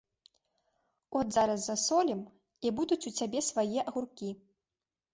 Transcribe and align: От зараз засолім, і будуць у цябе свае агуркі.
От 1.19 1.27
зараз 1.35 1.67
засолім, 1.69 2.21
і 2.69 2.75
будуць 2.83 3.01
у 3.13 3.17
цябе 3.21 3.47
свае 3.53 3.89
агуркі. 3.89 4.37